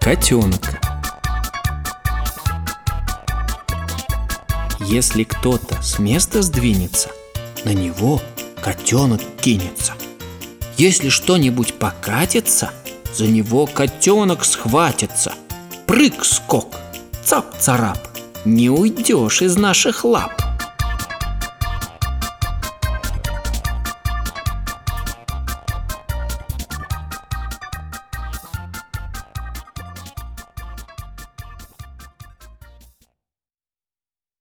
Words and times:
Котенок 0.00 0.80
Если 4.80 5.24
кто-то 5.24 5.80
с 5.82 5.98
места 5.98 6.40
сдвинется, 6.40 7.10
на 7.66 7.74
него 7.74 8.22
котенок 8.62 9.20
кинется. 9.42 9.92
Если 10.78 11.10
что-нибудь 11.10 11.74
покатится, 11.74 12.72
за 13.12 13.26
него 13.26 13.66
котенок 13.66 14.46
схватится. 14.46 15.34
Прыг-скок, 15.86 16.76
цап-царап, 17.22 17.98
не 18.46 18.70
уйдешь 18.70 19.42
из 19.42 19.56
наших 19.56 20.06
лап. 20.06 20.49